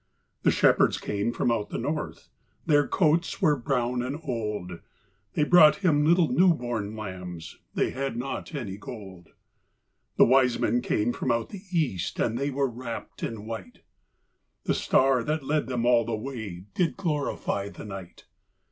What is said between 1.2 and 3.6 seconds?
from out the north, Their coats were